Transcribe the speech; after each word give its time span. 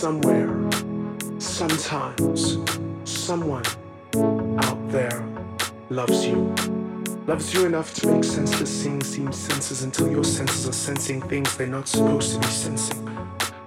somewhere, 0.00 0.48
sometimes, 1.38 2.56
someone 3.04 3.62
out 4.64 4.90
there 4.90 5.22
loves 5.90 6.24
you. 6.24 6.54
Loves 7.26 7.52
you 7.52 7.66
enough 7.66 7.92
to 7.96 8.06
make 8.06 8.24
senseless 8.24 8.82
things 8.82 9.06
seem 9.06 9.30
senses 9.30 9.82
until 9.82 10.10
your 10.10 10.24
senses 10.24 10.66
are 10.66 10.72
sensing 10.72 11.20
things 11.20 11.54
they're 11.54 11.66
not 11.66 11.86
supposed 11.86 12.32
to 12.32 12.38
be 12.38 12.46
sensing. 12.46 12.98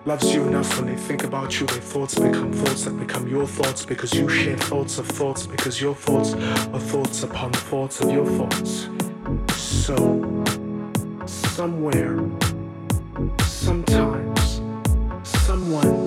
Loves 0.06 0.34
you 0.34 0.44
enough 0.48 0.76
when 0.80 0.88
they 0.88 1.00
think 1.00 1.24
about 1.24 1.60
you, 1.60 1.68
their 1.68 1.82
thoughts 1.82 2.16
become 2.16 2.52
thoughts 2.52 2.86
that 2.86 2.98
become 2.98 3.28
your 3.28 3.46
thoughts 3.46 3.86
because 3.86 4.12
you 4.16 4.28
share 4.28 4.58
thoughts 4.58 4.98
of 4.98 5.08
thoughts 5.08 5.46
because 5.46 5.80
your 5.80 5.94
thoughts 5.94 6.34
are 6.74 6.80
thoughts 6.80 7.22
upon 7.22 7.52
thoughts 7.54 8.02
of 8.02 8.10
your 8.10 8.26
thoughts. 8.26 8.90
So, 9.56 9.96
somewhere, 11.28 12.18
sometimes, 13.44 14.62
someone 15.24 16.03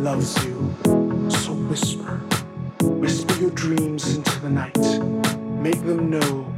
loves 0.00 0.42
you. 0.46 0.74
So 1.28 1.52
whisper, 1.68 2.16
whisper 2.80 3.34
your 3.34 3.50
dreams 3.50 4.16
into 4.16 4.40
the 4.40 4.48
night. 4.48 4.78
Make 5.60 5.84
them 5.84 6.08
know 6.08 6.50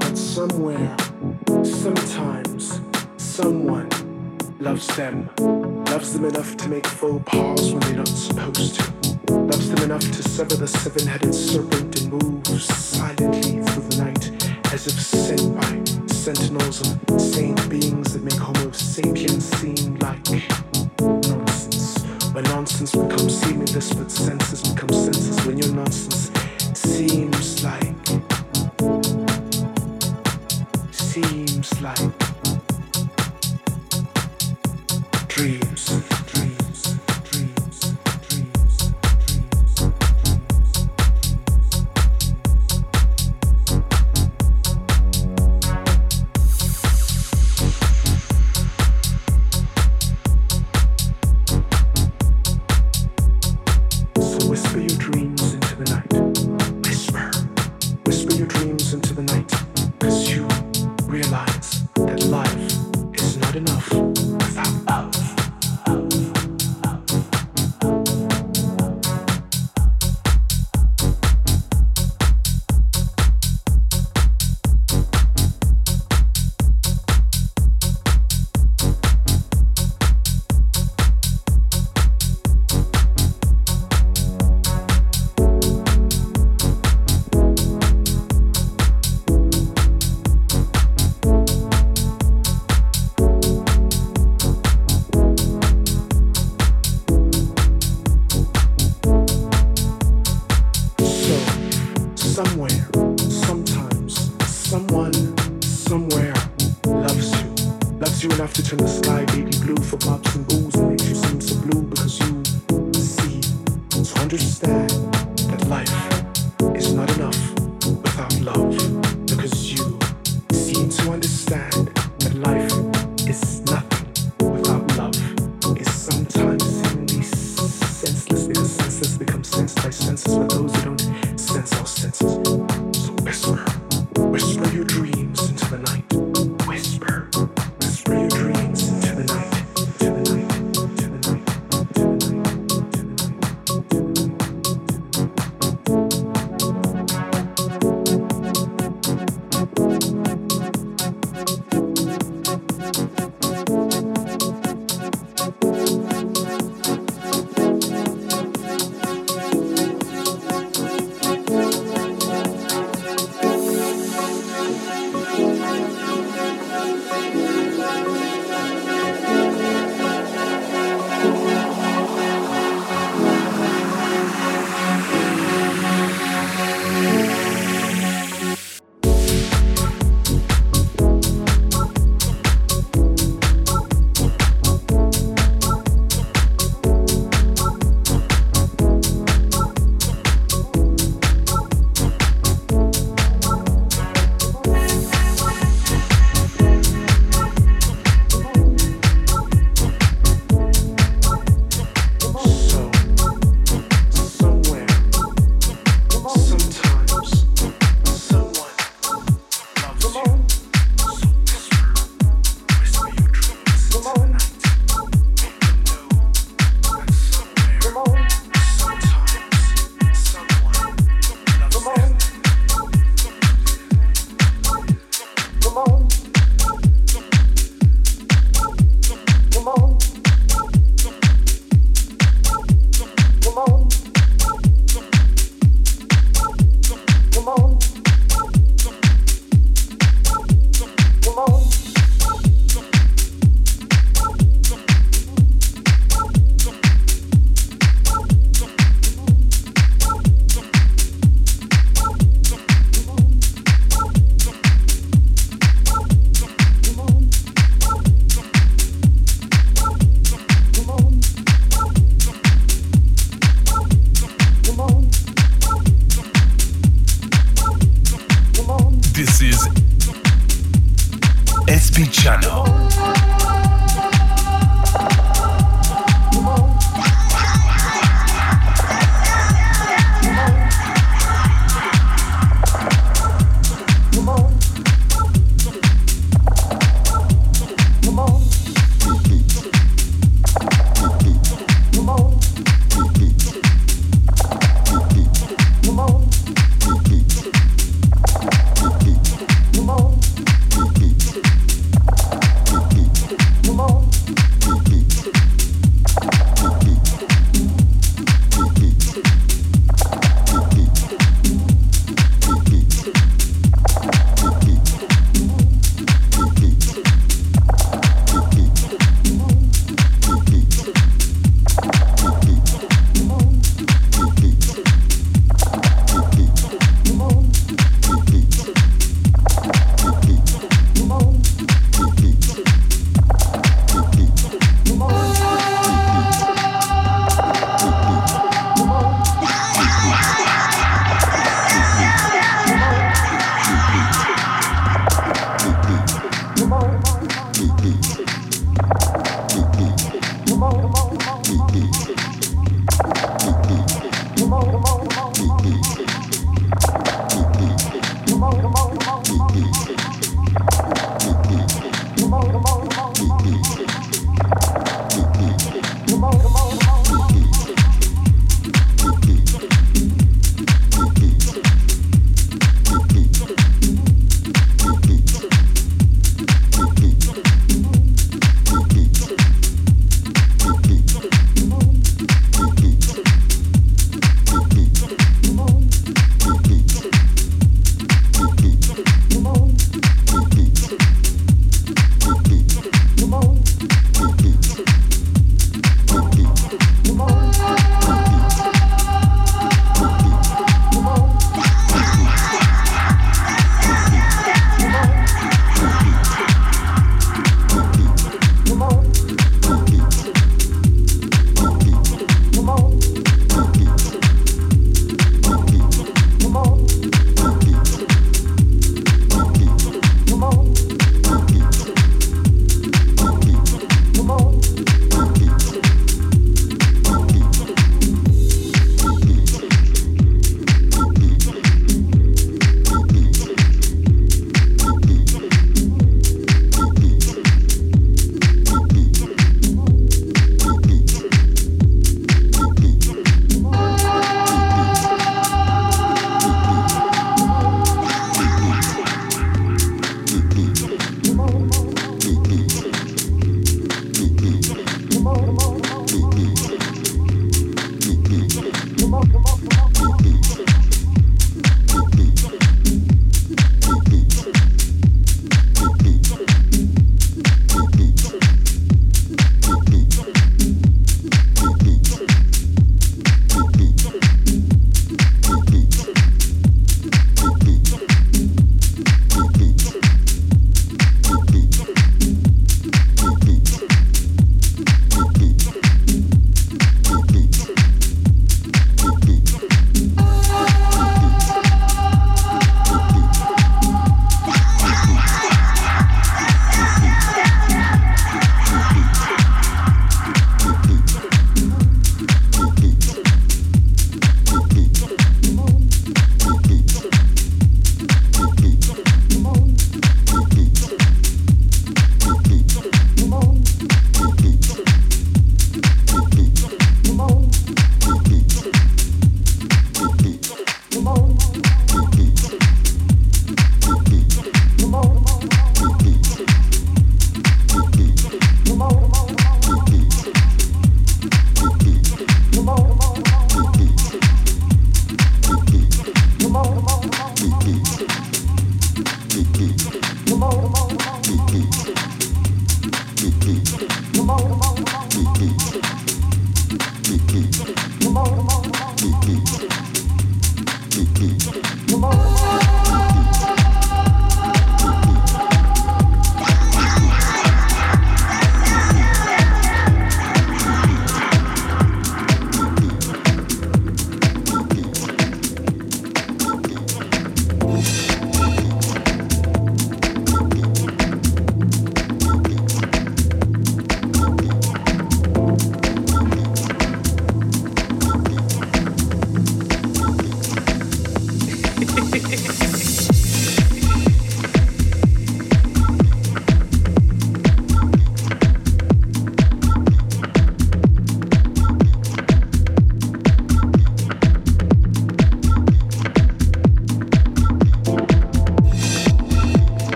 that 0.00 0.18
somewhere, 0.18 0.96
sometimes, 1.64 2.80
someone 3.18 3.88
loves 4.58 4.88
them. 4.96 5.30
Loves 5.38 6.12
them 6.12 6.24
enough 6.24 6.56
to 6.56 6.68
make 6.68 6.84
faux 6.84 7.22
pas 7.24 7.70
when 7.70 7.80
they're 7.80 7.98
not 7.98 8.08
supposed 8.08 8.80
to. 8.80 8.92
Loves 9.32 9.70
them 9.70 9.84
enough 9.84 10.02
to 10.02 10.22
sever 10.24 10.56
the 10.56 10.66
seven 10.66 11.06
headed 11.06 11.34
serpent 11.34 12.00
and 12.00 12.10
move 12.10 12.62
silently 12.62 13.62
through 13.62 13.88
the 13.90 13.96
night 14.04 14.72
as 14.72 14.88
if 14.88 15.00
sent 15.00 15.54
by 15.54 16.12
sentinels 16.12 16.80
of 16.80 17.20
saint 17.20 17.70
beings 17.70 18.12
that 18.12 18.24
make 18.24 18.40
Homo 18.40 18.72
sapiens 18.72 19.44
seem 19.44 19.94
like. 20.00 20.71
When 22.32 22.44
nonsense 22.44 22.92
becomes 22.92 23.38
seamless, 23.42 23.92
but 23.92 24.10
senses 24.10 24.62
become 24.62 24.88
senses 24.88 25.44
when 25.44 25.58
your 25.58 25.70
nonsense 25.74 26.30
seems 26.72 27.62
like. 27.62 27.94
Seems 30.92 31.82
like. 31.82 32.31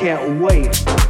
can't 0.00 0.40
wait. 0.40 1.09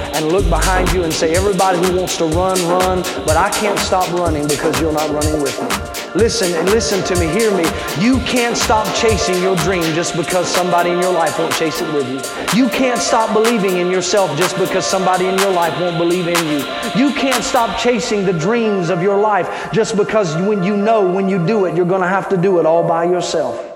and 0.13 0.31
look 0.31 0.47
behind 0.49 0.91
you 0.91 1.03
and 1.03 1.13
say, 1.13 1.35
everybody 1.35 1.77
who 1.79 1.97
wants 1.97 2.17
to 2.17 2.25
run, 2.25 2.57
run, 2.67 3.01
but 3.25 3.37
I 3.37 3.49
can't 3.49 3.79
stop 3.79 4.11
running 4.13 4.47
because 4.47 4.79
you're 4.79 4.93
not 4.93 5.09
running 5.09 5.41
with 5.41 5.59
me. 5.61 5.91
Listen 6.13 6.53
and 6.53 6.69
listen 6.69 7.01
to 7.05 7.15
me, 7.15 7.27
hear 7.27 7.55
me. 7.55 7.63
You 7.97 8.19
can't 8.25 8.57
stop 8.57 8.85
chasing 8.95 9.41
your 9.41 9.55
dream 9.57 9.83
just 9.95 10.17
because 10.17 10.45
somebody 10.45 10.89
in 10.89 10.99
your 10.99 11.13
life 11.13 11.39
won't 11.39 11.53
chase 11.53 11.81
it 11.81 11.93
with 11.93 12.07
you. 12.09 12.19
You 12.61 12.69
can't 12.69 12.99
stop 12.99 13.33
believing 13.33 13.77
in 13.77 13.89
yourself 13.89 14.37
just 14.37 14.57
because 14.57 14.85
somebody 14.85 15.27
in 15.27 15.37
your 15.37 15.51
life 15.51 15.79
won't 15.79 15.97
believe 15.97 16.27
in 16.27 16.45
you. 16.47 16.65
You 16.95 17.13
can't 17.13 17.43
stop 17.43 17.79
chasing 17.79 18.25
the 18.25 18.33
dreams 18.33 18.89
of 18.89 19.01
your 19.01 19.17
life 19.17 19.71
just 19.71 19.95
because 19.95 20.35
when 20.35 20.63
you 20.63 20.75
know 20.75 21.09
when 21.09 21.29
you 21.29 21.45
do 21.47 21.63
it, 21.65 21.75
you're 21.75 21.85
going 21.85 22.01
to 22.01 22.07
have 22.07 22.27
to 22.29 22.37
do 22.37 22.59
it 22.59 22.65
all 22.65 22.85
by 22.85 23.05
yourself. 23.05 23.70